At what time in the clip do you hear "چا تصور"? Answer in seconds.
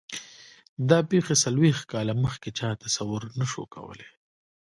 2.59-3.21